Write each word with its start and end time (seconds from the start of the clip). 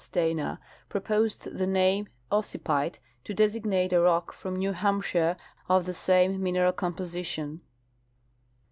Dana 0.11 0.59
proi30sed 0.89 1.59
the 1.59 1.67
name" 1.67 2.07
ossipyte" 2.31 2.95
to 3.25 3.35
designate 3.35 3.93
a 3.93 3.99
rock 4.01 4.33
from 4.33 4.55
New 4.55 4.71
Hampshire 4.73 5.37
of 5.69 5.85
the 5.85 5.93
same 5.93 6.41
mineral 6.41 6.73
composition. 6.73 7.61